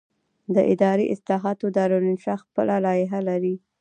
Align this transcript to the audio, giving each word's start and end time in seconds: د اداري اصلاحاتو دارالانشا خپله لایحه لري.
د 0.55 0.57
اداري 0.73 1.05
اصلاحاتو 1.15 1.65
دارالانشا 1.77 2.35
خپله 2.43 2.75
لایحه 2.85 3.19
لري. 3.29 3.55